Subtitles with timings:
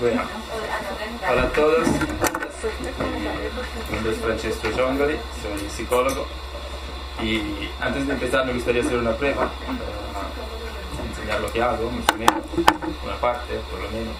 [0.00, 0.22] Bueno,
[1.28, 1.88] hola a todos.
[3.88, 6.24] Mi nombre es Francesco Giongoli, soy psicólogo.
[7.20, 9.50] Y antes de empezar me gustaría hacer una prueba
[10.94, 12.44] para enseñar lo que hago, más o menos,
[13.04, 14.14] una parte por lo menos.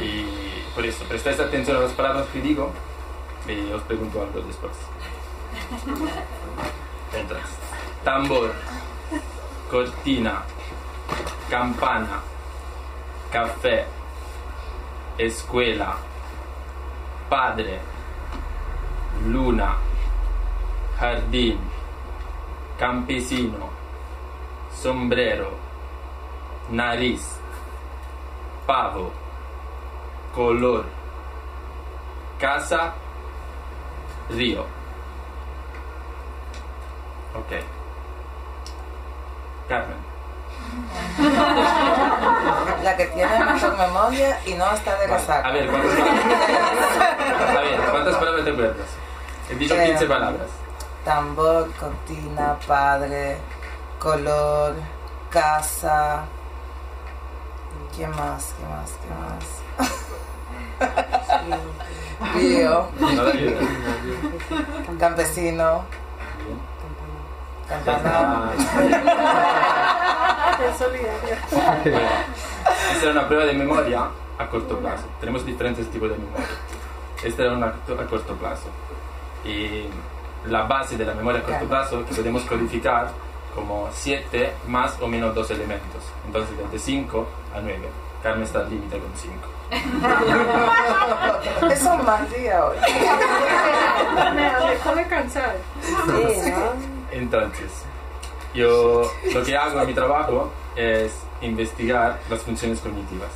[0.00, 0.26] Y
[0.74, 2.72] por eso, prestáis atención a las palabras que digo
[3.46, 4.72] y os pregunto algo después.
[7.12, 7.46] Entonces,
[8.02, 8.52] tambor,
[9.70, 10.42] cortina,
[11.48, 12.20] campana,
[13.30, 13.84] café,
[15.18, 15.96] escuela,
[17.28, 17.80] padre,
[19.26, 19.76] luna,
[20.98, 21.58] jardín,
[22.78, 23.70] campesino,
[24.72, 25.52] sombrero,
[26.70, 27.40] nariz,
[28.66, 29.12] pavo,
[30.34, 30.84] color,
[32.38, 32.94] casa,
[34.30, 34.64] río.
[37.34, 37.52] Ok.
[39.68, 40.13] Carmen.
[42.82, 45.48] La que tiene mejor memoria y no está de resaca.
[45.48, 47.56] A ver, ¿cuántas palabras?
[47.56, 48.86] A ver, ¿cuántas palabras te acuerdas?
[49.50, 50.48] He dicho 15 Eh, palabras.
[51.04, 53.36] Tambor, cortina, padre,
[53.98, 54.74] color,
[55.30, 56.24] casa.
[57.96, 58.54] ¿Qué más?
[58.58, 58.90] ¿Qué más?
[59.00, 59.44] ¿Qué más?
[62.34, 63.24] Río, No
[67.68, 68.52] campesino, campana.
[72.92, 75.04] Esta era una prueba de memoria a corto plazo.
[75.20, 76.46] Tenemos diferentes tipos de memoria.
[77.22, 78.68] Esta era una a corto plazo.
[79.44, 79.88] Y
[80.46, 83.10] la base de la memoria a corto plazo que podemos codificar
[83.54, 86.02] como 7 más o menos 2 elementos.
[86.26, 87.88] Entonces, desde 5 a 9.
[88.22, 89.34] Carmen está al límite con 5.
[91.70, 92.76] Es un mal día hoy.
[94.34, 95.56] Me dejó de cansar.
[97.14, 97.70] Entonces,
[98.54, 103.30] yo lo que hago en mi trabajo es investigar las funciones cognitivas.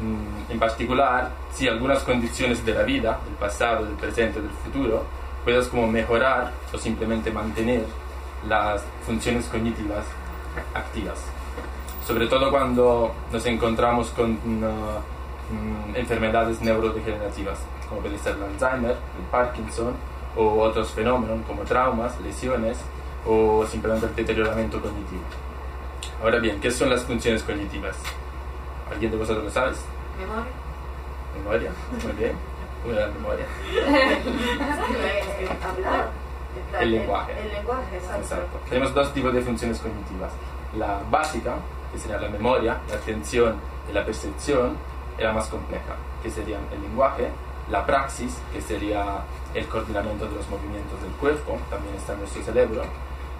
[0.00, 5.04] Mm, En particular, si algunas condiciones de la vida, del pasado, del presente, del futuro,
[5.44, 7.84] puedes como mejorar o simplemente mantener
[8.48, 10.04] las funciones cognitivas
[10.72, 11.18] activas.
[12.06, 19.24] Sobre todo cuando nos encontramos con uh, enfermedades neurodegenerativas, como puede ser el Alzheimer, el
[19.30, 19.94] Parkinson
[20.36, 22.78] o otros fenómenos como traumas, lesiones
[23.26, 25.22] o simplemente el deterioramiento cognitivo.
[26.22, 27.96] Ahora bien, ¿qué son las funciones cognitivas?
[28.90, 29.72] ¿Alguien de vosotros lo sabe?
[30.18, 30.52] Memoria.
[31.36, 31.70] Memoria,
[32.02, 32.32] muy bien.
[32.84, 33.46] Buena memoria.
[36.80, 37.32] El lenguaje.
[37.40, 38.22] El lenguaje, exacto.
[38.22, 38.60] Exacto.
[38.68, 40.32] Tenemos dos tipos de funciones cognitivas.
[40.76, 41.56] La básica,
[41.92, 43.56] que sería la memoria, la atención
[43.88, 44.76] y la percepción,
[45.18, 47.28] y la más compleja, que serían el lenguaje,
[47.70, 49.22] la praxis, que sería
[49.54, 52.82] el coordinamiento de los movimientos del cuerpo, también está en nuestro cerebro,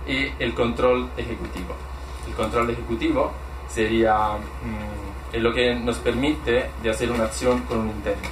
[0.06, 1.74] y el control ejecutivo.
[2.26, 3.32] El control ejecutivo
[3.68, 8.28] sería mm, es lo que nos permite de hacer una acción con un intento.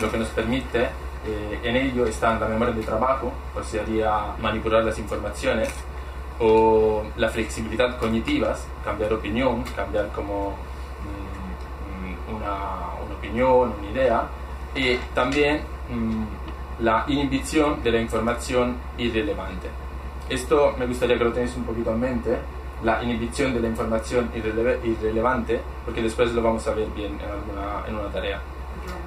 [0.00, 0.82] Lo que nos permite,
[1.26, 5.70] eh, en ello está la memoria de trabajo, o sería manipular las informaciones,
[6.38, 8.54] o la flexibilidad cognitiva,
[8.84, 10.50] cambiar opinión, cambiar como
[11.02, 12.54] mm, mm, una,
[13.06, 14.28] una opinión, una idea,
[14.74, 15.60] y también
[15.90, 16.24] mm,
[16.84, 19.68] la inhibición de la información irrelevante.
[20.28, 22.36] Esto me gustaría que lo tenéis un poquito en mente,
[22.82, 27.30] la inhibición de la información irreleve- irrelevante, porque después lo vamos a ver bien en,
[27.30, 28.40] alguna, en una tarea.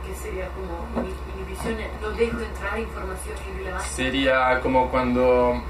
[0.05, 3.87] Que sería como inhi- inhibición, no dejo entrar información irrelevante.
[3.89, 5.61] Sería como cuando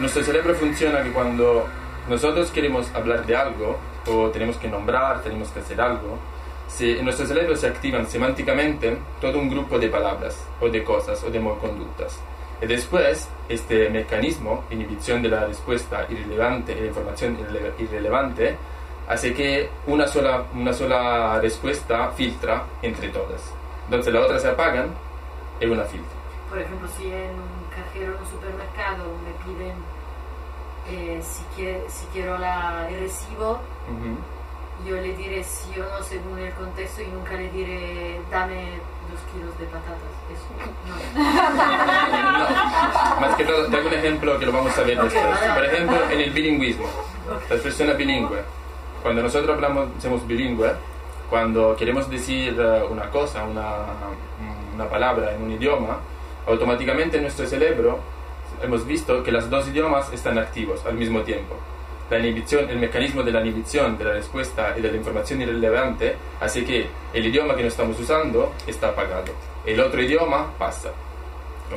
[0.00, 1.66] nuestro cerebro funciona que cuando
[2.08, 6.18] nosotros queremos hablar de algo o tenemos que nombrar, tenemos que hacer algo,
[6.68, 11.22] se- en nuestro cerebro se activan semánticamente todo un grupo de palabras o de cosas
[11.24, 12.20] o de conductas.
[12.62, 18.56] Y después, este mecanismo, inhibición de la respuesta irrelevante la información irrele- irrelevante,
[19.08, 23.52] hace que una sola, una sola respuesta filtra entre todas.
[23.86, 24.88] Entonces la otra se apagan
[25.60, 26.12] y una filtra.
[26.50, 29.74] Por ejemplo, si en un cajero en un supermercado me piden
[30.90, 33.52] eh, si, quiere- si quiero la, el recibo,
[33.88, 34.16] Ujú.
[34.86, 38.80] Yo le diré sí o no según el contexto y nunca le diré dame
[39.10, 40.12] dos kilos de patatas.
[40.32, 40.66] Eso no.
[43.20, 45.24] Más que todo, te hago un ejemplo que lo vamos a ver después.
[45.54, 46.86] Por ejemplo, en el bilingüismo,
[47.48, 48.42] las personas bilingües.
[49.02, 50.72] Cuando nosotros hablamos, somos bilingües,
[51.30, 53.84] cuando queremos decir eh, una cosa, una,
[54.74, 55.98] una palabra en un idioma,
[56.46, 58.00] automáticamente en nuestro cerebro
[58.62, 61.56] hemos visto que los dos idiomas están activos al mismo tiempo.
[62.10, 66.16] La inhibición, el mecanismo de la inhibición de la respuesta y de la información irrelevante
[66.40, 69.32] hace que el idioma que no estamos usando está apagado.
[69.66, 70.88] El otro idioma pasa.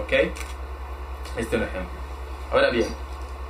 [0.01, 0.11] ¿Ok?
[0.13, 0.31] Este
[1.37, 1.99] es un ejemplo.
[2.51, 2.87] Ahora bien,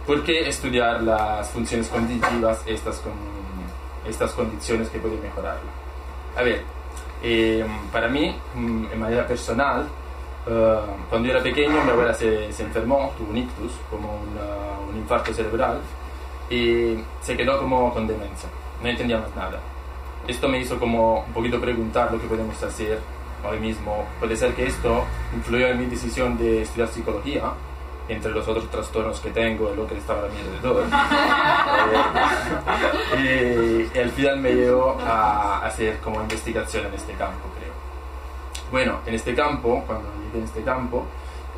[0.07, 3.13] ¿por qué estudiar las funciones cognitivas, estas, con,
[4.09, 5.61] estas condiciones que pueden mejorarla?
[6.35, 6.63] A ver,
[7.23, 9.87] mm, para mí, mm, en manera personal,
[10.47, 10.79] eh,
[11.09, 14.97] cuando yo era pequeño, mi abuela se, se enfermó, tuvo un ictus, como una- un
[14.97, 15.79] infarto cerebral,
[16.51, 18.49] y se quedó como con demencia.
[18.83, 19.59] No entendíamos nada.
[20.27, 22.99] Esto me hizo como un poquito preguntar lo que podemos hacer
[23.49, 24.05] hoy mismo.
[24.19, 27.53] Puede ser que esto influyó en mi decisión de estudiar psicología,
[28.09, 30.85] entre los otros trastornos que tengo y lo que estaba a mi alrededor.
[33.13, 37.73] Eh, y, y al final me llevó a hacer como investigación en este campo, creo.
[38.71, 41.05] Bueno, en este campo, cuando llegué en este campo,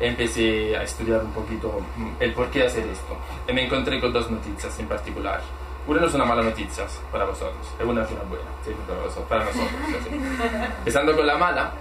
[0.00, 1.80] empecé a estudiar un poquito
[2.20, 3.16] el por qué hacer esto.
[3.48, 5.40] Y me encontré con dos noticias en particular.
[5.86, 9.00] Una no es una mala noticia para vosotros, y una es una buena, sí, para,
[9.00, 9.70] vosotros, para nosotros.
[10.08, 10.14] sí.
[10.78, 11.74] Empezando con la mala,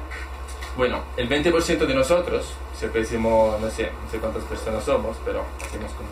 [0.76, 5.92] bueno, el 20% de nosotros, si no sé, no sé cuántas personas somos, pero hacemos
[5.94, 6.10] como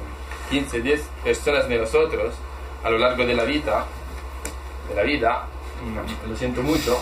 [0.51, 2.33] 15, 10 personas de nosotros
[2.83, 3.86] a lo largo de la vida,
[4.88, 5.48] de la vida,
[5.83, 7.01] mm, lo siento mucho,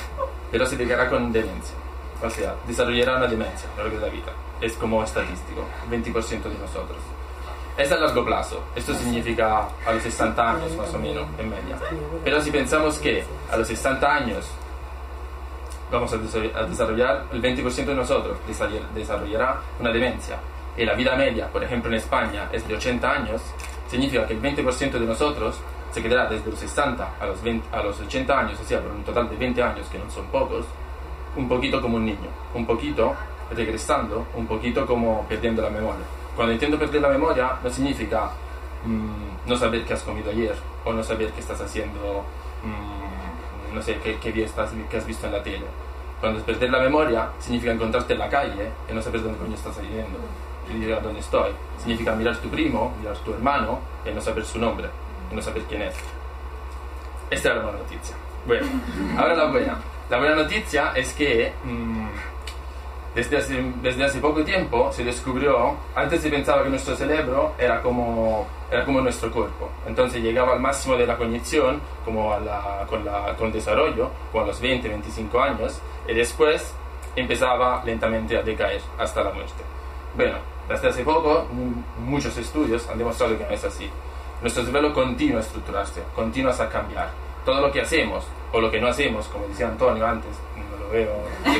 [0.51, 1.75] pero se dedicará con demencia.
[2.21, 4.31] O sea, desarrollará una demencia a lo largo de la vida.
[4.61, 6.97] Es como estadístico, 20% de nosotros.
[7.77, 11.77] Es a largo plazo, esto significa a los 60 años más o menos, en media.
[12.25, 14.45] Pero si pensamos que a los 60 años
[15.91, 20.37] vamos a desarroll- a desarrollar, el 20% de nosotros desarroll- desarrollará una demencia
[20.77, 23.41] y la vida media, por ejemplo en España, es de 80 años,
[23.89, 25.59] significa que el 20% de nosotros
[25.91, 28.91] se quedará desde los 60 a los, 20 a los 80 años, o sea, por
[28.91, 30.65] un total de 20 años, que no son pocos,
[31.35, 33.15] un poquito como un niño, un poquito
[33.55, 36.05] regresando, un poquito como perdiendo la memoria.
[36.35, 38.29] Cuando intento perder la memoria, no significa
[38.85, 40.55] mm, no saber qué has comido ayer
[40.85, 42.23] o no saber qué estás haciendo,
[42.63, 45.65] mm, no sé, qué, qué, estás- qué has visto en la tele.
[46.19, 49.55] Cuando es perder la memoria, significa encontrarte en la calle y no saber dónde coño
[49.55, 50.19] estás yendo
[50.69, 51.51] y decir dónde estoy.
[51.79, 54.87] Significa mirar tu primo, mirar tu hermano y no saber su nombre
[55.31, 55.95] y no saber quién es.
[57.29, 58.15] Esta era la noticia.
[58.45, 58.67] Bueno,
[59.17, 59.77] ahora la buena.
[60.09, 62.07] La buena noticia es que mm,
[63.15, 63.37] desde,
[64.05, 69.01] hace, poco tiempo se descubrió, antes se pensaba que nuestro cerebro era como, era como
[69.01, 74.09] nuestro cuerpo, entonces llegaba al máximo de la cognición, como a la- con, el desarrollo,
[74.31, 76.73] como los 20, 25 años, y después
[77.15, 79.63] empezaba lentamente a decaer hasta la muerte.
[80.15, 83.89] Bueno, desde hace poco mm, muchos estudios han demostrado que no es así.
[84.41, 87.09] Nuestro cerebro continúa a estructurarse, continúa a cambiar.
[87.45, 90.89] Todo lo que hacemos o lo que no hacemos, como decía Antonio antes, no lo
[90.89, 91.11] veo,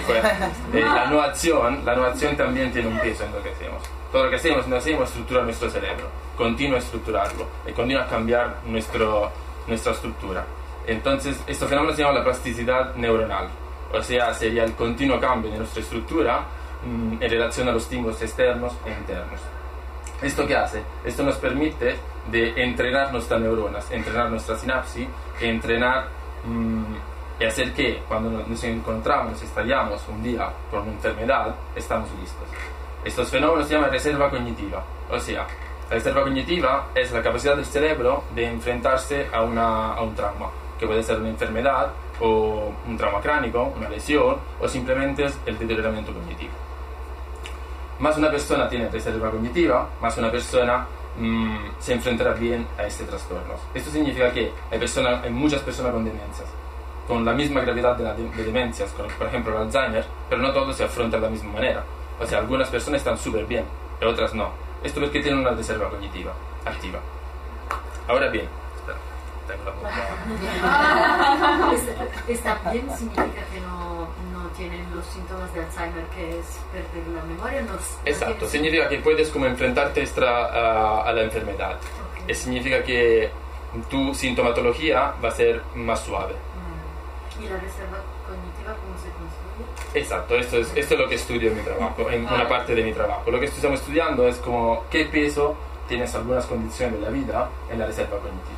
[0.74, 3.84] eh, la no acción, la no acción también tiene un peso en lo que hacemos.
[4.12, 8.08] Todo lo que hacemos, no hacemos, estructura nuestro cerebro, continúa a estructurarlo y continúa a
[8.08, 9.32] cambiar nuestro,
[9.68, 10.46] nuestra estructura.
[10.88, 13.50] Entonces, este fenómeno se llama la plasticidad neuronal,
[13.94, 16.46] o sea, sería el continuo cambio de nuestra estructura
[16.84, 19.40] mm, en relación a los estímulos externos e internos.
[20.22, 20.84] ¿Esto qué hace?
[21.06, 21.96] Esto nos permite
[22.30, 25.08] de entrenar nuestras neuronas, entrenar nuestra sinapsis,
[25.40, 26.08] entrenar
[26.44, 26.84] mm,
[27.40, 32.48] y hacer que cuando nos- encontramos, estallamos un día con una enfermedad, estamos listos.
[33.06, 35.48] Estos fenómenos se llaman reserva cognitiva, o sea,
[35.90, 40.50] la reserva cognitiva es la capacidad del cerebro de enfrentarse a, una, a un trauma,
[40.78, 45.58] que puede ser una enfermedad o un trauma cránico, una lesión o simplemente es el
[45.58, 46.52] deterioramiento cognitivo
[48.00, 50.86] más una persona tiene reserva cognitiva, más una persona
[51.18, 53.54] mm, se enfrentará bien a este trastorno.
[53.74, 56.48] Esto significa que hay, persona- hay muchas personas con demencias,
[57.08, 60.42] con la misma gravedad de, la de- de demencias, con, por ejemplo el Alzheimer, pero
[60.42, 61.84] no todos se afrontan de la misma manera.
[62.20, 63.66] O sea, algunas personas están súper bien,
[64.00, 64.50] pero otras no.
[64.84, 66.32] Esto porque tienen una reserva cognitiva
[66.66, 67.00] activa.
[68.08, 68.98] Ahora bien, espera,
[69.48, 69.90] tengo la boca-
[72.28, 73.89] Está bien significa que no
[74.56, 77.62] tienen los síntomas de Alzheimer, que es perder la memoria.
[77.62, 81.76] No, no Exacto, tienen significa que puedes como enfrentarte extra a, a la enfermedad.
[81.76, 82.30] Ok.
[82.30, 83.32] Y significa que
[83.90, 86.34] tu sintomatología va a ser más suave.
[86.34, 87.44] Mm.
[87.44, 90.00] ¿Y la reserva cognitiva cómo se construye?
[90.02, 92.84] Exacto, esto es, esto es lo que estudio en mi trabajo, en una parte de
[92.84, 93.30] mi trabajo.
[93.32, 95.56] Lo que estamos estudiando es como qué peso
[95.88, 98.58] tienes algunas condiciones de la vida en la reserva cognitiva.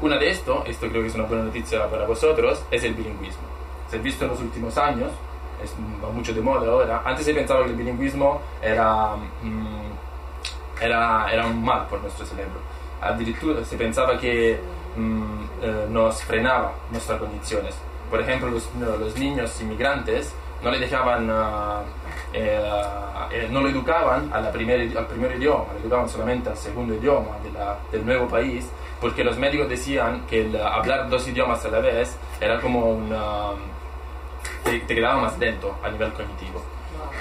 [0.00, 3.53] Una de esto, esto creo que es una buena noticia para vosotros, es el bilingüismo.
[3.94, 5.12] Se ha visto últimos años,
[5.62, 5.72] es,
[6.04, 7.02] va mucho de moda ahora.
[7.04, 12.58] Antes se pensaba que el bilingüismo era, mm, era, era un mal por nuestro cerebro.
[13.00, 14.58] Addirittura se pensaba que
[14.96, 15.22] mm,
[15.62, 17.76] eh, nos frenaba nuestras cogniciones.
[18.10, 21.82] Por ejemplo, los, los niños inmigrantes no le dejaban, ah,
[22.32, 22.60] eh,
[23.30, 26.94] eh, no lo educaban a la primer, al primer idioma, lo educaban solamente al segundo
[26.94, 28.68] idioma de la- del nuevo país,
[29.00, 33.50] porque los médicos decían que el hablar dos idiomas a la vez era como una...
[34.64, 36.62] te, te quedaba más lento a nivel cognitivo.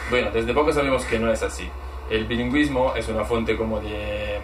[0.09, 1.69] Bueno, desde poco sabemos que no es así.
[2.09, 4.39] El bilingüismo es una fuente como de,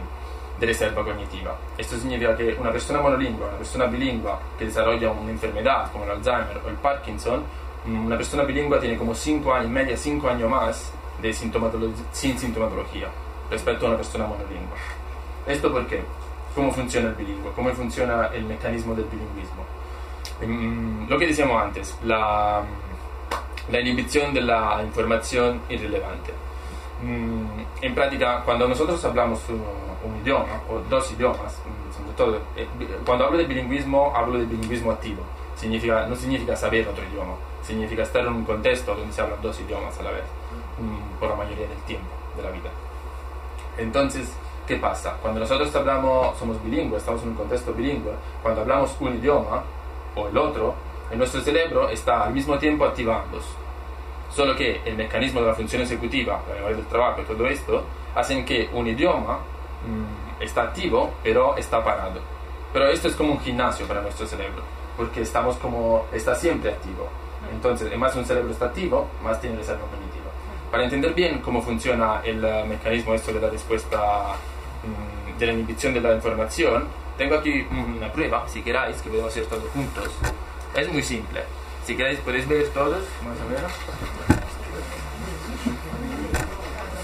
[0.59, 1.55] de reserva cognitiva.
[1.77, 6.11] Esto significa que una persona monolingua, una persona bilingua que desarrolla una enfermedad como el
[6.11, 7.43] Alzheimer o el Parkinson,
[7.85, 12.37] mm, una persona bilingüe tiene como 5 años, media 5 años más de sintomatolo- sin
[12.39, 13.09] sintomatología
[13.51, 14.77] respecto a una persona monolingüe.
[15.47, 16.03] ¿Esto por qué?
[16.55, 17.51] ¿Cómo funciona el bilingüe?
[17.53, 19.63] ¿Cómo funciona el mecanismo del bilingüismo?
[20.41, 22.61] Mm, lo que decíamos antes, la,
[23.71, 26.33] la inhibición de la información irrelevante.
[27.03, 27.45] Mm,
[27.81, 29.63] en práctica, cuando nosotros hablamos un,
[30.03, 32.67] un idioma o dos idiomas, mm, sobre todo, eh,
[33.05, 35.23] cuando hablo de bilingüismo, hablo de bilingüismo activo.
[35.55, 39.59] Significa, no significa saber otro idioma, significa estar en un contexto donde se hablan dos
[39.59, 40.23] idiomas a la vez,
[40.79, 42.07] mm, por la mayoría del tiempo
[42.37, 42.69] de la vida.
[43.77, 44.31] Entonces,
[44.67, 45.17] ¿qué pasa?
[45.21, 49.63] Cuando nosotros hablamos, somos bilingües, estamos en un contexto bilingüe, cuando hablamos un idioma
[50.15, 50.75] o el otro,
[51.11, 53.49] en nuestro cerebro está al mismo tiempo activándose.
[54.31, 57.83] Solo que el mecanismo de la función ejecutiva, la memoria trabajo y todo esto,
[58.15, 62.19] hacen que un idioma mm, está activo, pero está parado.
[62.71, 64.61] Pero esto es como un gimnasio para nuestro cerebro,
[64.95, 67.07] porque estamos como, está siempre activo.
[67.51, 70.29] Entonces, más un cerebro está activo, más tiene reserva cognitiva.
[70.69, 74.35] Para entender bien cómo funciona el eh, mecanismo esto de la respuesta,
[74.83, 76.87] mm, de la inhibición de la información,
[77.17, 80.09] tengo aquí una prueba, si queráis, que podemos hacer todos juntos.
[80.75, 81.43] Es muy simple.
[81.85, 83.71] Si queréis, podéis ver todos, más o menos.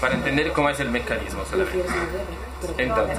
[0.00, 1.84] Para entender cómo es el mecanismo solamente.
[2.78, 3.18] Entonces,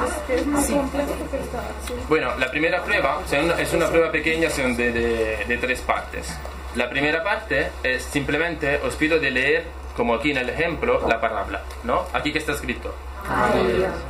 [2.08, 3.22] bueno, la primera prueba
[3.60, 6.34] es una prueba pequeña son de, tres partes.
[6.76, 11.20] La primera parte es simplemente os pido de leer, como aquí en el ejemplo, la
[11.20, 12.06] palabra, ¿no?
[12.14, 12.94] Aquí que está escrito.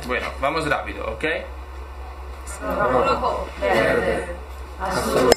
[0.06, 1.24] Bueno, vamos rápido, ¿ok?
[2.60, 4.26] rojo, verde,
[4.80, 5.30] azul,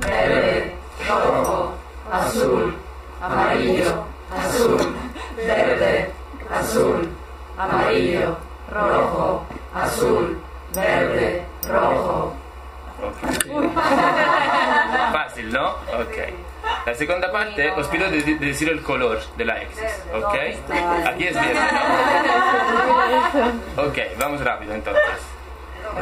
[0.00, 0.76] verde,
[1.08, 1.74] rojo,
[2.10, 2.74] azul,
[3.20, 4.96] amarillo, azul,
[5.36, 6.10] verde,
[6.50, 7.08] azul,
[7.56, 8.36] amarillo,
[8.72, 10.40] rojo, azul,
[10.74, 12.34] verde, rojo.
[15.12, 15.68] Fácil, ¿no?
[15.70, 16.16] Ok.
[16.86, 19.78] La segunda parte os pido de, de decir el color de la X,
[20.14, 20.34] ¿ok?
[21.06, 21.60] Aquí es verde,
[23.76, 23.82] ¿no?
[23.84, 25.02] Ok, vamos rápido entonces.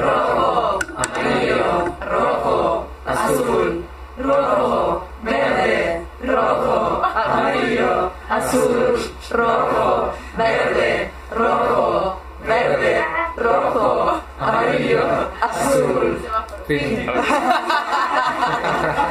[0.00, 3.84] Rojo, amarillo, rojo, azul,
[4.18, 13.04] rojo, verde, rojo, amarillo, azul, rojo, verde, rojo, verde,
[13.36, 16.18] rojo, amarillo, azul.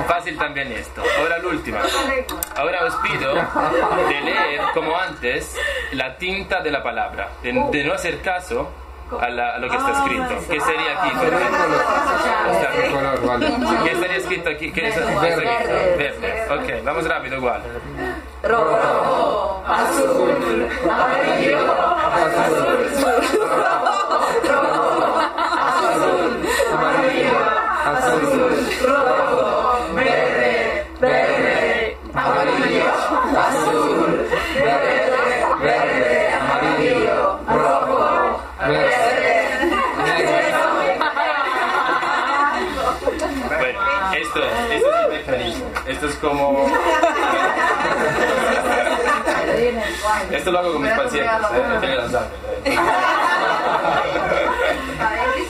[0.07, 1.01] Fácil también esto.
[1.19, 1.79] Ahora la última.
[2.55, 5.55] Ahora os pido de leer, como antes,
[5.93, 7.29] la tinta de la palabra.
[7.41, 8.69] De, de no hacer caso
[9.19, 10.35] a, la- a lo que está escrito.
[10.49, 11.11] ¿Qué sería aquí?
[12.93, 13.47] color, vale.
[13.83, 14.71] ¿Qué estaría escrito aquí?
[14.71, 14.95] ¿Qué es-?
[14.95, 16.45] Verde.
[16.51, 17.61] Ok, vamos rápido igual.
[18.43, 21.57] Rojo, azul, amarillo,
[27.85, 28.67] Azul.
[28.85, 32.85] rojo, verde, verde, amarillo,
[33.37, 35.11] azul, verde,
[35.61, 38.41] verde, amarillo, rojo,
[43.57, 43.79] Bueno,
[44.13, 45.65] esto es, esto es el mecanismo.
[45.87, 46.67] Esto es como.
[50.47, 52.23] Esto lo hago con mis pacientes, ¿eh?
[52.63, 52.77] ¿eh?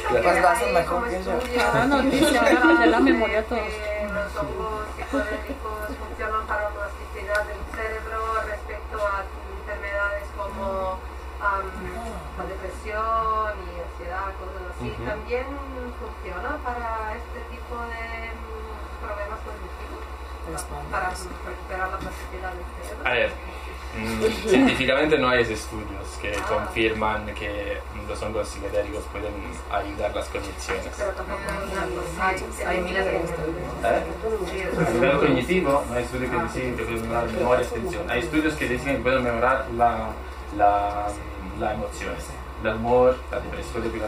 [0.10, 1.40] Pues mejor que yo.
[1.76, 3.62] La noticia, ahora de la memoria todos.
[3.62, 9.22] que los hongos psicodélicos funcionan para la plasticidad del cerebro respecto a
[9.62, 10.98] enfermedades como
[11.46, 11.70] am,
[12.40, 14.98] la depresión y ansiedad, cosas así.
[15.06, 15.46] También
[16.02, 19.40] funciona para este tipo de mm, problemas
[20.64, 23.08] para recuperar la plasticidad del cerebro.
[23.08, 23.32] A ver,
[23.98, 29.34] mm, científicamente no hay estudios que confirman que los hongos psicodélicos pueden
[29.72, 30.88] ayudar las cogniciones.
[30.98, 31.40] Pero tampoco
[32.20, 33.58] hay, Hay miles de estudios.
[33.84, 34.88] ¿Eh?
[34.88, 38.12] A nivel cognitivo, no hay estudios que dicen que pueden mejorar memoria y atención.
[38.12, 40.10] Hay estudios que dicen que pueden mejorar la,
[40.58, 41.08] la,
[41.60, 42.14] la emoción,
[42.64, 44.08] el humor, la depresión, la,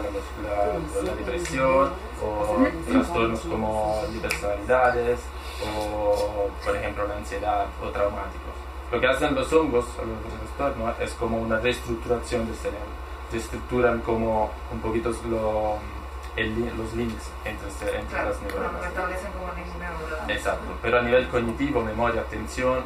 [0.50, 1.92] la, la depresión
[2.24, 5.20] o trastornos como personalidades
[5.62, 8.54] o, por ejemplo, la ansiedad o traumáticos.
[8.92, 12.88] Lo que hacen los hongos, los trastornos, es como una reestructuración del cerebro.
[13.32, 15.78] Reestructuran como un poquito lo,
[16.36, 17.68] el los links entre,
[18.00, 18.86] entre Claro, las neuronas.
[18.86, 19.50] establecen como
[20.28, 22.82] Exacto, pero a nivel cognitivo, memoria, atención,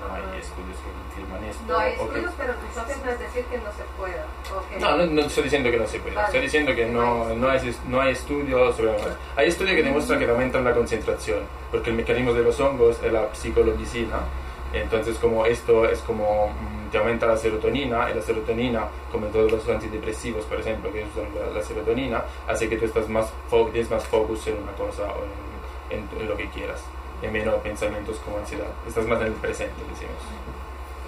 [0.00, 1.62] no, hay estudios que confirman esto.
[1.66, 4.24] No hay estudios, pero entonces no es decir que no se pueda.
[4.54, 6.26] o que- no, no, no estoy diciendo que no se pueda, Vale.
[6.28, 9.16] estoy diciendo que no, no, hay, no hay estudios sobre la.
[9.36, 11.40] Hay estudios que demuestran que aumentan la concentración,
[11.70, 14.20] porque el mecanismo de los hongos es la psicologicina,
[14.72, 19.32] entonces como esto es como mm, te aumenta la serotonina, y la serotonina, como en
[19.32, 23.32] todos los antidepresivos, por ejemplo, que usan la, la serotonina, hace que tú estás más
[23.72, 25.24] tienes más focus en una cosa o
[25.90, 26.80] en, en- en lo que quieras.
[27.22, 28.66] Y menos pensamientos como ansiedad.
[28.86, 30.16] Estás más en el presente, decimos.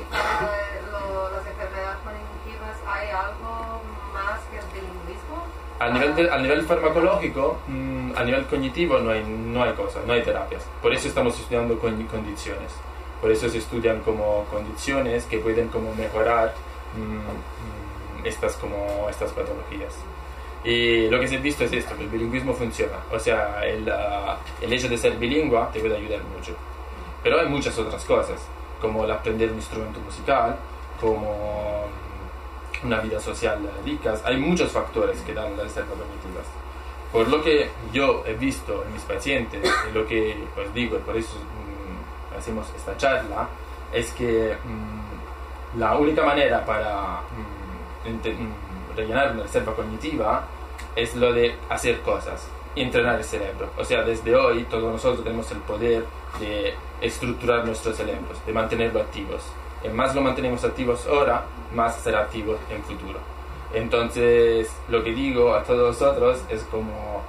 [0.00, 0.50] Y para
[0.90, 3.81] lo- las enfermedades cognitivas, ¿hay algo
[4.12, 5.45] más que el bilingüismo?
[5.79, 10.05] Al nivel, de- al nivel farmacológico, mm, a nivel cognitivo no hay, no hay cosas,
[10.05, 10.62] no hay terapias.
[10.83, 12.73] Por eso estamos estudiando con- condiciones.
[13.21, 16.55] Por eso se estudian como condiciones que pueden como mejorar
[16.97, 19.95] mm, mm, estas, como, estas patologías.
[20.62, 22.99] Y lo que se ha visto es esto, que el bilingüismo funciona.
[23.11, 26.55] O sea, el, ah, el hecho de ser bilingüe te puede ayudar mucho.
[27.23, 28.40] Pero hay muchas otras cosas,
[28.81, 30.57] como el aprender un instrumento musical,
[31.00, 31.88] como
[32.83, 34.14] una vida social rica.
[34.25, 36.47] Hay muchos factores que dan las reservas cognitivas.
[37.12, 41.00] Por lo que yo he visto en mis pacientes, y lo que os digo, y
[41.00, 43.49] por eso mm, hacemos esta charla,
[43.93, 50.44] es que mm, la única manera para mm, mm, rellenar una reserva cognitiva
[50.97, 53.70] es lo de hacer cosas y entrenar el cerebro.
[53.78, 56.04] O sea, desde hoy todos nosotros tenemos el poder
[56.38, 59.42] de estructurar nuestros cerebros, de mantenerlo activos.
[59.82, 61.44] Y más lo mantenemos activos ahora,
[61.75, 63.18] más será activo en futuro.
[63.73, 67.23] Entonces, lo que digo a todos vosotros es como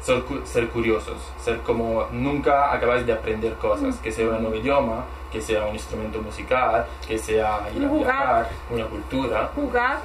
[0.00, 5.04] ser, ser curiosos, ser como nunca acabáis de aprender cosas, que sea un nuevo idioma,
[5.32, 8.04] que sea un instrumento musical, que sea ir a Jugar.
[8.04, 9.98] viajar, una cultura, Jugar,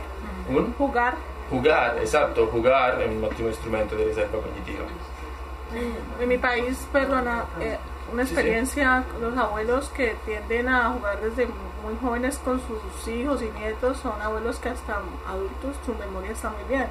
[0.49, 1.15] un jugar.
[1.49, 4.85] jugar, exacto, jugar es un óptimo instrumento de reserva cognitiva.
[6.19, 7.77] En mi país, perdona, eh,
[8.11, 8.35] una Sí, sí.
[8.35, 11.47] experiencia, los abuelos que tienden a jugar desde
[11.83, 16.49] muy jóvenes con sus hijos y nietos son abuelos que hasta adultos su memoria está
[16.49, 16.85] muy bien.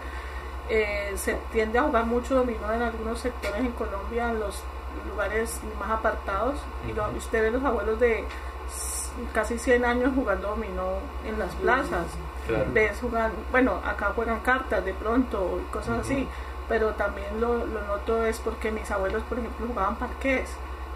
[0.69, 4.63] Eh, se tiende a jugar mucho dominó en algunos sectores en Colombia, en los
[5.09, 6.57] lugares más apartados,
[6.89, 8.25] y lo- usted ve los abuelos de
[9.33, 12.07] casi 100 años jugando dominó en las plazas.
[12.47, 12.67] Claro.
[12.73, 16.27] ves jugar, bueno, acá juegan cartas de pronto y cosas así,
[16.69, 20.51] pero también lo, lo noto es porque mis abuelos, por ejemplo, jugaban parqués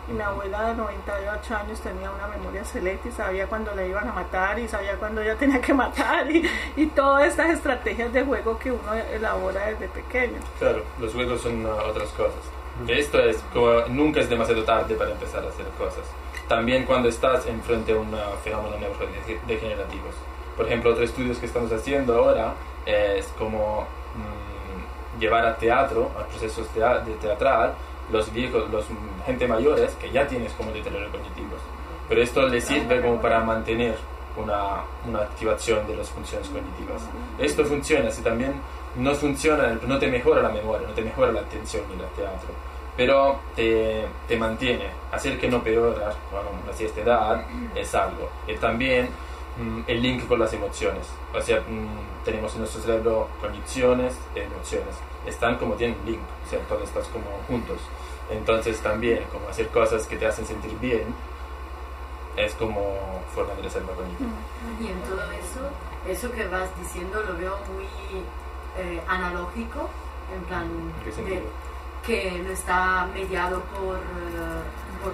[0.09, 4.09] y mi abuela de 98 años tenía una memoria excelente y sabía cuándo le iban
[4.09, 8.25] a matar y sabía cuándo ella tenía que matar y, y todas estas estrategias de
[8.25, 10.39] juego que uno elabora desde pequeño.
[10.59, 12.41] Claro, los juegos son uh, otras cosas.
[12.87, 16.05] Esto es como nunca es demasiado tarde para empezar a hacer cosas.
[16.49, 20.05] También cuando estás enfrente a un fenómeno neurodegenerativo.
[20.57, 22.55] Por ejemplo, otros estudios que estamos haciendo ahora
[22.87, 27.75] es como mm, llevar al teatro, a procesos de teatral,
[28.13, 28.85] los viejos, los
[29.25, 31.61] gente mayores que ya tienes como deterioro cognitivos.
[32.09, 33.97] Pero esto les sirve como para mantener
[34.37, 37.03] una, una activación de las funciones cognitivas.
[37.39, 38.55] Esto funciona, si también
[38.97, 42.49] no funciona, no te mejora la memoria, no te mejora la atención ni el teatro,
[42.97, 48.31] pero te, te mantiene, hacer que no peoras bueno, a cierta edad es algo.
[48.47, 49.09] Y también
[49.59, 54.43] mm, el link con las emociones, o sea, mm, tenemos en nuestro cerebro cogniciones e
[54.45, 54.95] emociones,
[55.27, 57.79] están como tienen link, o sea, todos estás como juntos.
[58.31, 61.05] Entonces también como hacer cosas que te hacen sentir bien
[62.37, 64.31] es como forma de reserva cognitiva.
[64.81, 65.71] Y en todo eso,
[66.09, 67.85] eso que vas diciendo lo veo muy
[68.79, 69.89] eh, analógico,
[70.35, 71.43] en plan ¿En qué de- sentido?
[72.07, 74.63] Que no está mediado por, eh,
[75.03, 75.13] por,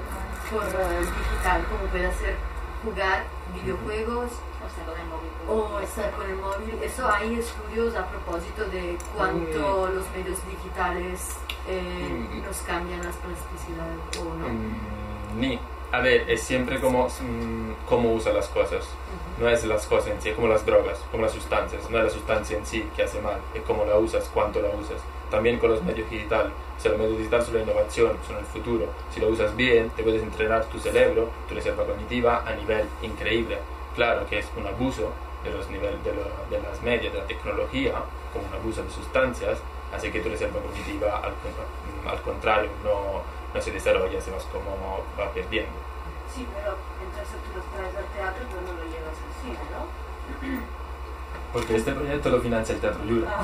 [0.51, 2.37] por, eh, digital, como puede ser
[2.85, 3.25] jugar
[3.55, 5.31] videojuegos O sea, con el móvil.
[5.49, 6.83] o estar con el móvil.
[6.83, 11.37] Eso hay estudios a propósito de cuánto los medios digitales
[11.69, 12.43] eh, Mm.
[12.45, 14.47] nos cambian las plasticidades o no.
[15.93, 15.95] Mm.
[15.95, 18.85] A ver, es siempre como mm, cómo usa las cosas.
[19.39, 21.89] No es las cosas en sí, es como las drogas, como las sustancias.
[21.91, 24.69] No es la sustancia en sí que hace mal, es cómo la usas, cuánto la
[24.71, 25.01] usas.
[25.31, 26.53] También con los medios digitales.
[26.79, 28.87] O sea, los medios digitales son la innovación, son el futuro.
[29.13, 33.59] Si lo usas bien, te puedes entrenar tu cerebro, tu reserva cognitiva a nivel increíble.
[33.95, 35.11] Claro que es un abuso
[35.45, 36.23] de los niveles de, lo-
[36.57, 37.95] de las medias, de la tecnología,
[38.33, 39.59] como un abuso de sustancias,
[39.95, 43.23] hace que tu reserva cognitiva al, con- al contrario no,
[43.55, 45.73] no se desarrolla, se vas como va perdiendo.
[46.35, 49.83] Sí, pero entonces tú los traes al teatro, pero no lo llevas al cine, ¿no?
[51.53, 53.29] Porque este proyecto lo financia el Teatro Yura.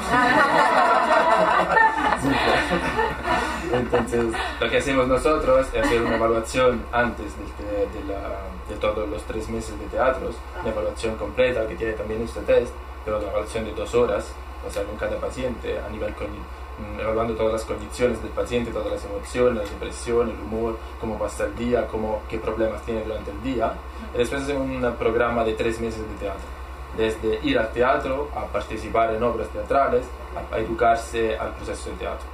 [3.72, 4.24] Entonces,
[4.60, 9.22] lo que hacemos nosotros es hacer una evaluación antes te- de, la- de todos los
[9.24, 12.72] tres meses de teatros, una evaluación completa que tiene también este test,
[13.04, 14.32] pero una evaluación de dos horas,
[14.66, 16.57] o sea, con cada paciente, a nivel cogni- mm,
[16.98, 21.44] evaluando todas las condiciones del paciente, todas las emociones, la depresión, el humor, cómo pasa
[21.44, 23.72] el día, cómo, qué problemas tiene durante el día.
[24.14, 26.58] Y después hacemos un programa de tres meses de teatro
[26.96, 31.98] desde ir al teatro, a participar en obras teatrales, a, a educarse al proceso del
[31.98, 32.26] teatro.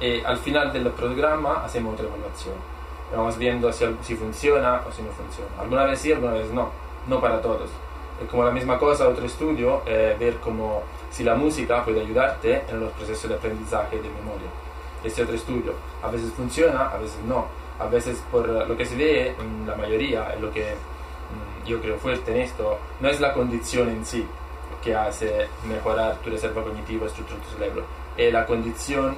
[0.00, 2.54] Y al final del programa hacemos otra evaluación.
[3.14, 5.50] Vamos viendo si, si funciona o si no funciona.
[5.60, 6.70] Alguna vez sí, alguna vez no.
[7.06, 7.70] No para todos.
[8.22, 10.82] Es como la misma cosa, otro estudio, eh, ver como
[11.14, 14.48] si la música puede ayudarte en los procesos de aprendizaje de memoria.
[15.04, 15.72] Este otro estudio,
[16.02, 17.46] a veces funciona, a veces no.
[17.78, 21.80] a veces por lo que se ve en la mayoría, es lo que mm, yo
[21.80, 24.26] creo fuerte en esto, no es la condición en sí
[24.82, 27.84] que hace mejorar tu reserva cognitiva, estructura de tu cerebro,
[28.16, 29.16] es la condición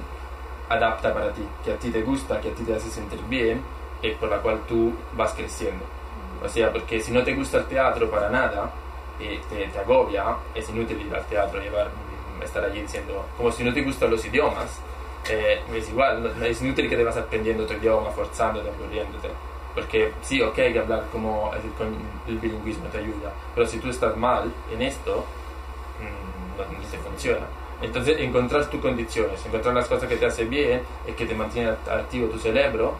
[0.69, 3.61] adapta para ti, que a ti te gusta, que a ti te hace sentir bien
[4.03, 5.83] y por la cual tú vas creciendo.
[6.43, 8.71] O sea, porque si no te gusta el teatro para nada,
[9.19, 13.51] y te, te agobia, es inútil ir al teatro, llevar, mm, estar allí diciendo, como
[13.51, 14.79] si no te gustan los idiomas,
[15.29, 19.29] eh, es igual, es inútil que te vas aprendiendo tu idioma, forzándote, aburriéndote.
[19.75, 21.61] Porque sí, ok, que hablar como el,
[22.33, 25.23] el bilingüismo te ayuda, pero si tú estás mal en esto,
[25.99, 27.45] mm, no, no te funciona.
[27.81, 31.73] Entonces, encontrar tus condiciones, encontrar las cosas que te hacen bien y que te mantienen
[31.75, 32.95] act- activo tu cerebro,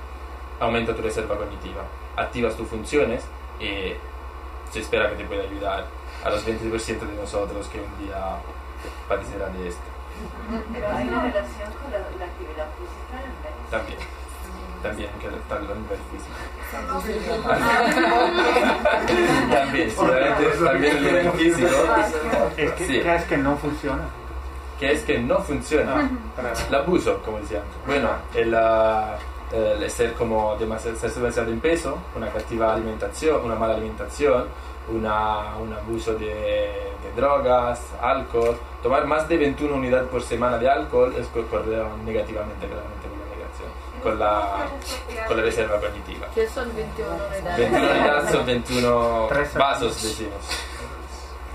[0.60, 1.84] aumenta tu reserva cognitiva,
[2.15, 3.23] activas tus funciones
[3.60, 3.93] y
[4.71, 5.86] se espera que te pueda ayudar
[6.28, 8.38] a los 20% de nosotros que un día
[9.08, 9.82] padecerán de esto.
[10.74, 13.54] Pero hay una relación con la, la actividad física en vez.
[13.72, 14.00] También,
[14.84, 16.36] también que tal a nivel físico.
[19.52, 21.70] también, seguramente también a nivel físico,
[22.58, 23.00] Es que, Sí.
[23.02, 24.04] ¿Qué es que no funciona?
[24.80, 26.08] que es que no funciona.
[26.36, 27.68] Para- El abuso, como decíamos.
[27.88, 29.18] Bueno, el, ah,
[29.52, 34.46] el ser como demasiado, ser demasiado en peso, una cativa alimentación, una mala alimentación,
[34.89, 38.58] una, un abuso de, de drogas, alcohol.
[38.84, 43.19] Tomar más de 21 unidades por semana de alcohol es co- correlato negativamente claramente con
[43.19, 43.69] la negación,
[44.04, 44.67] con la,
[45.28, 46.28] con la reserva cognitiva.
[46.34, 47.58] ¿Qué son 21 unidades?
[47.71, 50.34] 21 unidades son 21 Tres vasos, decimos.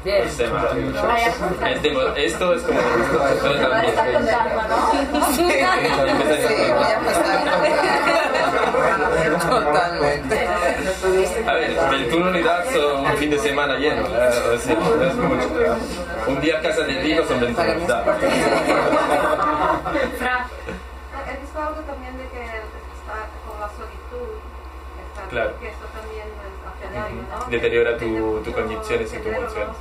[0.05, 0.23] Bien.
[0.25, 0.69] Por semana.
[1.07, 1.29] Vaya,
[1.71, 2.79] Es demo- esto es como...
[2.81, 3.61] esto es
[9.51, 10.47] Totalmente.
[11.47, 15.49] A ver, 21 unidades son un fin de semana lleno, eh, sea, no es mucho.
[16.29, 18.13] Un día a casa de Vigo son 21 unidades.
[20.19, 20.47] Fra,
[21.29, 24.29] He visto algo también de que está con la solitud,
[25.15, 25.53] está, Claro.
[25.61, 26.27] que eso también
[26.67, 27.51] hace daño, ¿no?
[27.51, 29.75] Deteriora tu- Tiene tu condiciones y tu claro.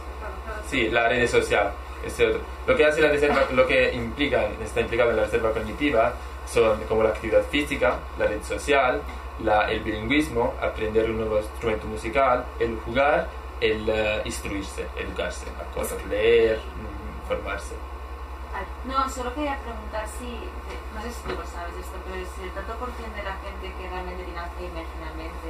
[0.70, 1.72] Sí, la red social.
[2.06, 2.42] Este otro.
[2.66, 6.14] Lo que hace la reserva, lo que implica, está implicado en la reserva cognitiva
[6.52, 9.02] son como la actividad física, la red social,
[9.44, 13.28] la- el bilingüismo, aprender un nuevo instrumento musical, el jugar,
[13.60, 17.76] el eh, instruirse, educarse, a cosas, leer, mm, formarse.
[18.86, 20.28] No, solo quería preguntar si,
[20.94, 23.34] no sé si tú lo sabes esto, pero si el tanto por cien de la
[23.38, 25.50] gente que realmente tiene Alzheimer finalmente,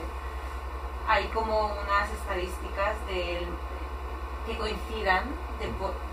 [1.07, 3.47] hay como unas estadísticas del,
[4.45, 5.23] que coincidan
[5.59, 5.67] de,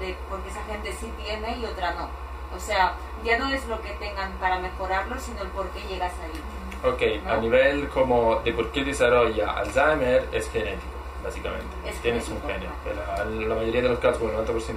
[0.06, 2.08] de por qué esa gente sí tiene y otra no.
[2.56, 6.14] O sea, ya no es lo que tengan para mejorarlo, sino el por qué llegas
[6.24, 6.40] ahí.
[6.84, 7.40] Ok, a ¿No?
[7.42, 10.86] nivel como de por qué desarrolla Alzheimer es genético,
[11.24, 11.66] básicamente.
[11.86, 12.72] Es Tienes un genético.
[12.84, 12.96] gene.
[12.96, 14.74] La, la mayoría de los casos, el 90%,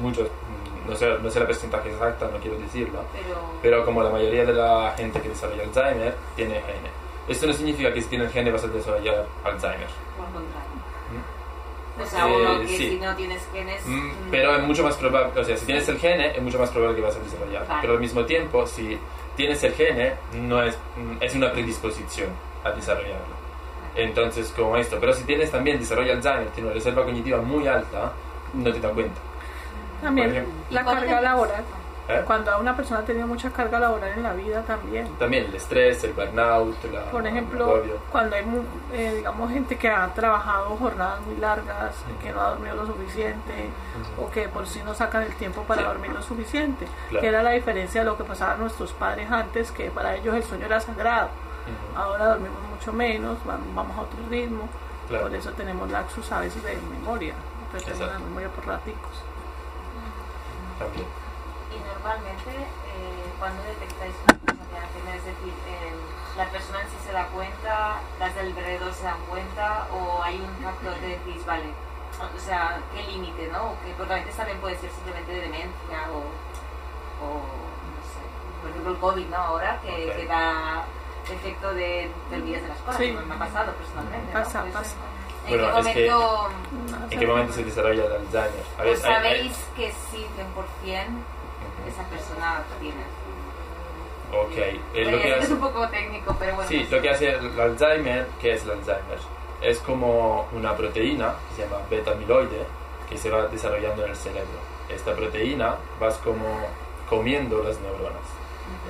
[0.00, 4.02] muchos, mm, no sé, no sé la porcentaje exacta, no quiero decirlo, Pero, pero como
[4.02, 6.90] la mayoría de la gente que desarrolla Alzheimer tiene gene.
[7.28, 9.88] Esto no significa que si tienes gene vas a desarrollar Alzheimer.
[10.16, 10.74] por contrario.
[11.14, 12.02] ¿Mm?
[12.02, 12.88] O sea, Eh, uno que sí.
[12.90, 13.86] si no tienes genes...
[13.86, 16.70] Mm, pero es mucho más probable, o sea, si tienes el gene es mucho más
[16.70, 17.64] probable que vas a desarrollar.
[17.68, 17.80] Vale.
[17.82, 18.98] Pero al mismo tiempo, si
[19.36, 20.76] tienes el gene, no es,
[21.20, 22.28] es una predisposición
[22.64, 23.44] a desarrollarlo.
[23.96, 24.96] Entonces, como esto.
[24.98, 28.12] Pero si tienes también desarrollo Alzheimer, tiene una reserva cognitiva muy alta,
[28.52, 29.20] no te das cuenta.
[30.02, 30.52] También ejemplo.
[30.70, 31.64] la ¿Y cuál carga laboral.
[32.08, 32.22] ¿Eh?
[32.26, 35.08] Cuando a una persona ha tenido mucha carga laboral en la vida también.
[35.18, 38.44] También el estrés, el burnout, la, Por ejemplo, cuando hay,
[38.92, 43.70] eh, digamos, gente que ha trabajado jornadas muy largas, que no ha dormido lo suficiente,
[44.20, 45.86] o que por sí no sacan el tiempo para Sí.
[45.88, 47.20] dormir lo suficiente, Claro.
[47.22, 50.34] que era la diferencia de lo que pasaba a nuestros padres antes, que para ellos
[50.34, 51.28] el sueño era sagrado.
[51.64, 51.98] Ujú.
[51.98, 54.68] Ahora dormimos mucho menos, va- vamos a otro ritmo,
[55.08, 55.24] Claro.
[55.24, 57.34] por eso tenemos laxus a veces de memoria,
[57.72, 59.22] tenemos la memoria por raticos.
[60.78, 61.06] También.
[61.74, 65.92] Y normalmente, eh, cuando detectáis una persona que Alzheimer, es decir, eh,
[66.36, 70.40] la persona en sí se da cuenta, las del alrededor se dan cuenta, o hay
[70.40, 71.70] un factor de decís, vale,
[72.20, 73.72] o sea, qué límite, ¿no?
[73.72, 76.18] O que, porque a veces también puede ser simplemente de demencia o,
[77.24, 78.22] o no sé,
[78.62, 79.36] por ejemplo el COVID, ¿no?
[79.36, 80.16] Ahora que, Ok.
[80.16, 80.84] que da
[81.30, 83.10] efecto de te olvidas de las cosas, Sí.
[83.12, 84.32] me ha pasado personalmente.
[84.32, 84.38] ¿no?
[84.44, 84.94] Pasa, Pues, pasa.
[85.46, 86.50] ¿En Bueno, qué es que- momento
[87.10, 88.64] ¿En qué momento se desarrolla el Alzheimer?
[88.78, 91.24] A pues ver, hay- hay- sabéis que sí, 100%
[91.88, 93.02] esa persona tiene?
[94.32, 94.56] Ok,
[94.94, 96.68] eh, lo que es hace- un poco técnico, pero bueno.
[96.68, 99.18] Sí, lo que hace el Alzheimer, ¿qué es el Alzheimer?
[99.62, 102.66] Es como una proteína que se llama beta-amiloide
[103.08, 104.58] que se va desarrollando en el cerebro.
[104.88, 106.66] Esta proteína vas como
[107.08, 108.22] comiendo las neuronas.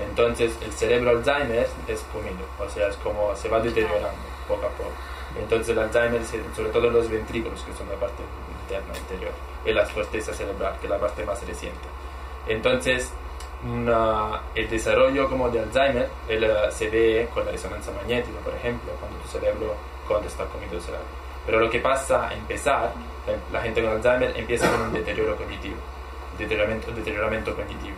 [0.09, 4.09] Entonces el cerebro Alzheimer es comido, o sea, es como se va deteriorando
[4.49, 4.91] poco a poco.
[5.39, 6.23] Entonces el Alzheimer,
[6.57, 8.23] sobre todo en los ventrículos, que son la parte
[8.63, 9.33] interna, interior,
[9.67, 11.87] y la corteza cerebral, que es la parte más reciente.
[12.47, 13.13] Entonces,
[13.65, 18.93] una- el desarrollo como de Alzheimer eh, se ve con la resonancia magnética, por ejemplo,
[19.01, 19.75] cuando tu cerebro
[20.07, 21.07] cuando está comiendo el cerebro.
[21.47, 22.93] Pero lo que pasa a empezar,
[23.53, 25.77] la, gente con Alzheimer empieza con un deterioro cognitivo,
[26.39, 27.97] deterioramiento, deterioramiento cognitivo,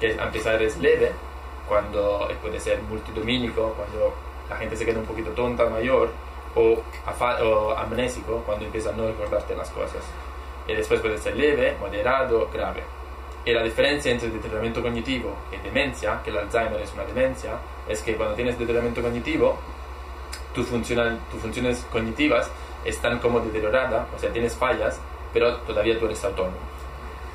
[0.00, 1.12] que a empezar es leve,
[1.66, 4.14] cuando puede ser multidomínico, cuando
[4.48, 6.10] la gente se queda un poquito tonta, mayor,
[6.54, 6.82] o,
[7.44, 10.02] o amnésico, cuando empieza a no recordarte las cosas.
[10.66, 12.82] Y después puede ser leve, moderado, grave.
[13.48, 17.52] Y la diferencia entre deterioramiento cognitivo y demencia, que el Alzheimer es una demencia,
[17.88, 19.56] es que cuando tienes deterioramiento cognitivo,
[20.54, 22.50] tus tus funciones cognitivas
[22.84, 25.00] están como deterioradas, o sea, tienes fallas,
[25.32, 26.58] pero todavía tú eres autónomo.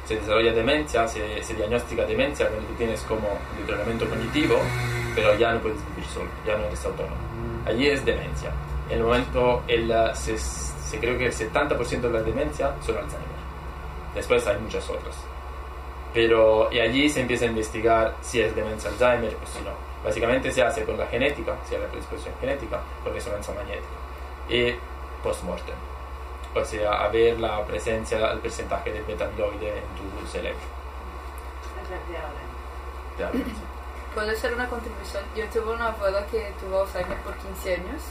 [0.05, 4.59] Se desarrolla demencia, se, se diagnostica demencia cuando tú tienes como deterioramiento cognitivo,
[5.15, 7.15] pero ya no puedes vivir solo, ya no eres autónomo.
[7.65, 8.51] Allí es demencia.
[8.87, 13.33] En el momento, el, se, se creo que el 70% de la demencia son Alzheimer.
[14.13, 15.32] Después hay muchas otras.
[16.13, 19.71] Pero y allí se empieza a investigar si es demencia Alzheimer o si no.
[20.03, 23.87] Básicamente se hace con la genética, si hay la predisposición genética, con resonancia magnética
[24.49, 24.75] y
[25.23, 25.75] post-mortem.
[26.55, 30.59] O sea, a ver la presencia, el porcentaje de beta-amiloide en tu cerebro.
[33.17, 33.43] Ya, sí.
[34.13, 35.23] Puede ser una contribución.
[35.35, 38.01] Yo tuve una abuela que tuvo Alzheimer por 15 años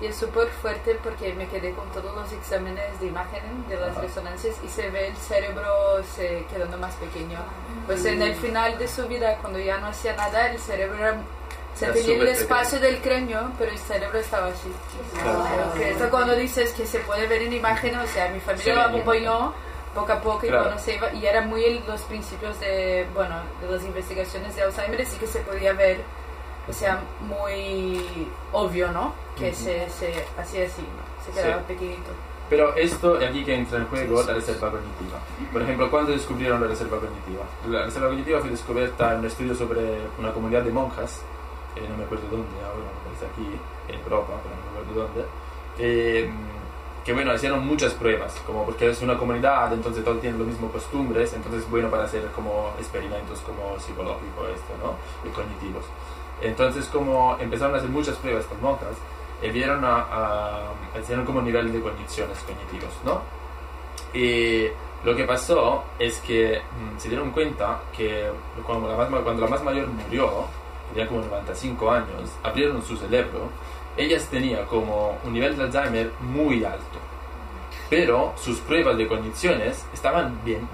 [0.00, 3.96] y es súper fuerte porque me quedé con todos los exámenes de imagen de las
[3.96, 7.38] resonancias y se ve el cerebro se quedando más pequeño.
[7.86, 11.16] Pues en el final de su vida, cuando ya no hacía nada, el cerebro era...
[11.76, 14.72] Se tenía el espacio del cráneo, pero el cerebro estaba así.
[15.12, 15.74] Claro.
[15.74, 18.80] Esto cuando dices que se puede ver en imagen, o sea, mi familia Sí, lo
[18.80, 19.54] acompañó
[19.94, 20.74] poco a poco y Claro.
[20.86, 25.26] iba, y era muy los principios de, bueno, de las investigaciones de Alzheimer, sí que
[25.26, 26.00] se podía ver,
[26.68, 29.14] o sea, muy obvio, ¿no?
[29.36, 29.56] Que Ujú.
[29.64, 31.24] se, se hacía así, ¿no?
[31.24, 31.64] Se quedaba Sí.
[31.68, 32.10] pequeñito.
[32.50, 35.18] Pero esto, y aquí que entra en juego la reserva cognitiva.
[35.50, 37.42] Por ejemplo, ¿cuándo descubrieron la reserva cognitiva?
[37.68, 39.80] La reserva cognitiva fue descubierta en un estudio sobre
[40.18, 41.22] una comunidad de monjas,
[41.74, 45.02] eh, no me acuerdo dónde ahora, me parece aquí, en Europa, pero no me acuerdo
[45.08, 45.24] dónde,
[45.78, 46.30] eh,
[47.04, 50.72] que bueno, hicieron muchas pruebas, como porque es una comunidad, entonces todos tienen los mismos
[50.72, 55.28] costumbres, entonces es bueno para hacer como experimentos como psicológicos, esto, ¿no?
[55.28, 55.84] Y cognitivos.
[56.40, 58.96] Entonces como empezaron a hacer muchas pruebas estas monjas,
[59.42, 63.20] y vieron a, a- hicieron como nivel de condiciones cognitivos, ¿no?
[64.18, 64.68] Y
[65.04, 68.30] lo que pasó es que mm, se dieron cuenta que
[68.64, 70.46] cuando la, más, cuando la más mayor murió,
[70.92, 73.48] tenía como 95 años, abrieron su cerebro,
[73.96, 76.98] ellas tenían como un nivel de Alzheimer muy alto,
[77.90, 80.68] pero sus pruebas de condiciones estaban bien,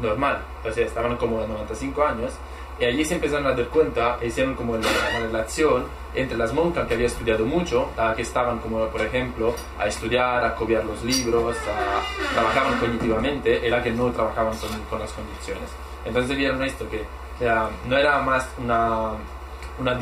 [0.00, 2.32] normal, o sea, estaban como de 95 años,
[2.78, 6.86] y allí se empezaron a dar cuenta, hicieron como la, la relación entre las monjas
[6.88, 11.04] que había estudiado mucho, a que estaban como, por ejemplo, a estudiar, a copiar los
[11.04, 15.68] libros, a, trabajaban cognitivamente, era que no trabajaban con, con las condiciones.
[16.06, 17.04] Entonces vieron esto, que
[17.86, 19.12] no era más una,
[19.78, 19.98] una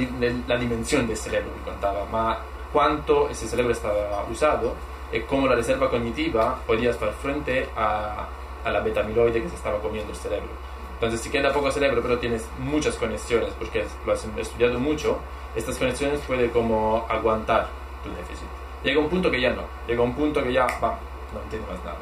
[0.47, 2.39] la dimensión del cerebro que contaba, ma
[2.73, 4.75] cuánto ese cerebro estaba usado
[5.13, 8.29] y cómo la reserva cognitiva podía hacer frente a,
[8.65, 10.51] a la betamiloide que se estaba comiendo el cerebro.
[10.95, 15.19] Entonces, si queda poco cerebro, pero tienes muchas conexiones, porque lo has estudiado mucho,
[15.55, 17.69] estas conexiones puede como aguantar
[18.03, 18.49] tu déficit.
[18.83, 20.99] Llega un punto que ya no, llega un punto que ya, va,
[21.33, 21.99] no entiendo más nada.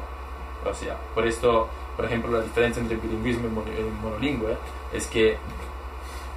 [0.65, 4.57] O sea, por esto, por ejemplo, la diferencia entre bilingüismo y monolingüe
[4.91, 5.37] es que,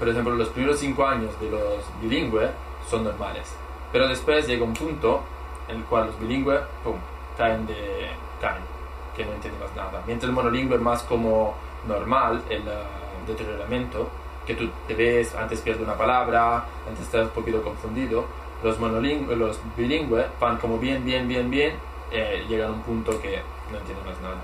[0.00, 2.50] por ejemplo, los primeros cinco años de los bilingües
[2.88, 3.54] son normales,
[3.92, 5.20] pero después llega un punto
[5.68, 6.96] en el cual los bilingües, pum,
[7.38, 8.08] caen de,
[8.40, 8.62] caen,
[9.16, 10.02] que no entienden más nada.
[10.06, 11.54] Mientras el monolingüe es más como
[11.86, 12.72] normal, el eh,
[13.26, 14.08] deterioramiento,
[14.46, 18.24] que tú te ves, antes pierdes una palabra, antes estás un poquito confundido.
[18.64, 21.74] Los monolingües, los bilingües van como bien, bien, bien, bien,
[22.10, 24.36] eh, llegan a un punto que no entienden más nada.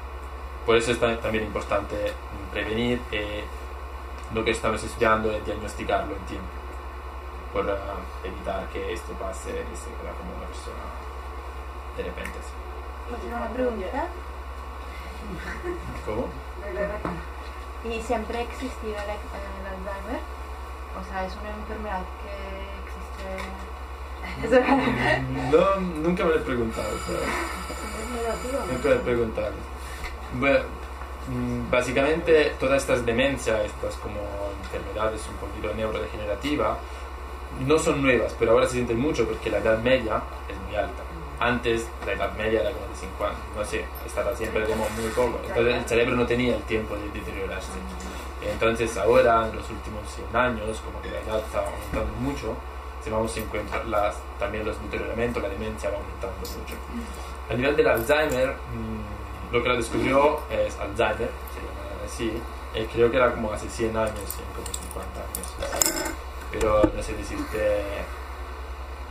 [0.65, 2.13] Por eso es ta- también importante
[2.53, 3.45] prevenir eh,
[4.35, 6.49] lo que estamos estudiando y diagnosticarlo en tiempo,
[7.53, 7.77] por eh,
[8.25, 10.85] evitar que esto pase y se quede como una persona
[11.97, 12.39] de repente.
[13.29, 14.09] Una pregunta.
[16.05, 16.29] ¿Cómo?
[17.85, 20.21] ¿Y siempre ha existido el, el Alzheimer?
[20.99, 22.35] O sea, es una enfermedad que
[22.83, 23.27] existe...
[25.53, 27.29] No, nunca me lo he preguntado, ¿sabes?
[28.73, 29.53] Nunca me lo he preguntado.
[30.35, 30.86] Bueno, mm,
[31.71, 34.21] básicamente todas estas demencias, estas como
[34.63, 36.79] enfermedades un poquito neurodegenerativas,
[37.67, 41.03] no son nuevas, pero ahora se sienten mucho porque la edad media es muy alta.
[41.39, 45.11] Antes la edad media era como de 5 años, no sé, estaba siempre como muy
[45.11, 45.41] poco.
[45.47, 47.73] Entonces el cerebro no tenía el tiempo de deteriorarse.
[48.43, 52.55] Entonces ahora, en los últimos 100 años, como que la edad está aumentando mucho,
[53.03, 56.75] se vamos a encontrar también los deterioramientos, la demencia va aumentando mucho.
[57.51, 59.16] A nivel del Alzheimer, mm,
[59.57, 62.43] lo que lo descubrió es Alzheimer, se llama así,
[62.75, 66.05] Eh, creo que era como hace 100 años, en como 50 años.
[66.53, 67.83] Pero no sé decirte.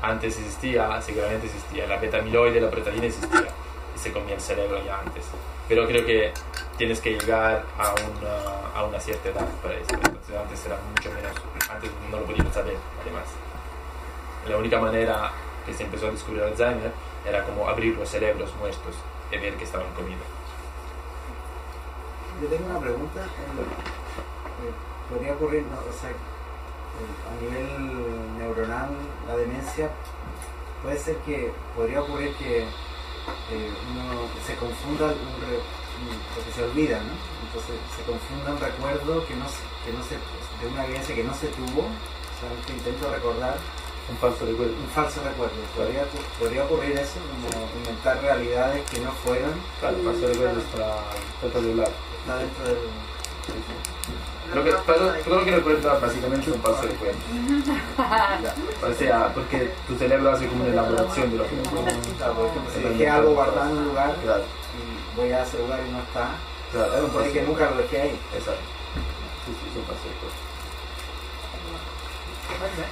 [0.04, 1.88] Antes existía, seguramente existía.
[1.88, 3.48] La beta-amiloide, la proteína existía.
[3.96, 5.26] Y se comía el cerebro ya antes.
[5.68, 6.32] Pero creo que
[6.78, 9.96] tienes que llegar a una, a una cierta edad para eso.
[9.96, 11.32] Entonces, antes era mucho menos.
[11.68, 13.26] Antes no lo podíamos saber, además.
[14.48, 15.32] La única manera
[15.66, 16.92] que se empezó a descubrir Alzheimer
[17.28, 18.94] era como abrir los cerebros muertos
[19.32, 20.24] y ver que estaban comidos.
[22.42, 23.22] Yo tengo una pregunta.
[23.22, 24.72] eh,
[25.10, 26.16] ¿Podría ocurrir, no, o sea, eh,
[27.30, 28.90] a nivel neuronal,
[29.28, 29.90] la demencia,
[30.82, 35.62] puede ser que, podría ocurrir que eh, uno se confunda un re-
[36.36, 37.14] porque se olvida, ¿no?
[37.48, 39.46] Entonces se confunda un recuerdo que no,
[39.86, 43.58] que no se, de una vivencia que no se tuvo, o sea, que intento recordar
[44.08, 44.74] Un falso recuerdo.
[44.74, 45.56] un falso recuerdo.
[45.76, 46.04] ¿Podría,
[46.40, 47.18] podría ocurrir eso?
[47.26, 51.02] Como inventar realidades que no fueron, Claro, el falso recuerdo está,
[51.42, 51.92] está lado.
[52.22, 52.78] está dentro del...
[54.54, 57.18] Lo que, todo, todo lo que recuerda básicamente es un falso recuerdo.
[58.86, 61.96] O sea, porque tu cerebro hace como una elaboración de lo que recuerdas.
[62.18, 65.58] Claro, por ejemplo, si dejé algo guardado en un lugar Claro, y voy a ese
[65.58, 66.30] lugar y no está,
[66.72, 68.20] claro, es un que nunca lo dejé ahí.
[68.36, 68.62] Exacto.
[69.46, 70.45] Sí, sí, es un falso recuerdo.
[72.58, 72.88] 確かに。